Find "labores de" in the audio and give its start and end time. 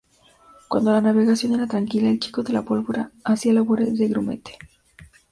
3.53-4.07